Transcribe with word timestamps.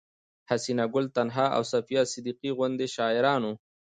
حسينه 0.49 0.85
ګل 0.93 1.05
تنها 1.15 1.45
او 1.55 1.63
صفيه 1.71 2.01
صديقي 2.13 2.49
غوندې 2.57 2.87
شاعرانو 2.95 3.51